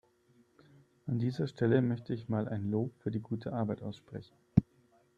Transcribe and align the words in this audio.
An 1.05 1.19
dieser 1.19 1.45
Stelle 1.45 1.79
möchte 1.83 2.15
ich 2.15 2.27
mal 2.27 2.47
ein 2.47 2.71
Lob 2.71 2.91
für 2.97 3.11
die 3.11 3.19
gute 3.21 3.53
Arbeit 3.53 3.83
aussprechen. 3.83 4.33